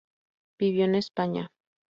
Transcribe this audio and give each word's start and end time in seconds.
Vivió 0.57 0.85
en 0.85 0.95
España. 0.95 1.51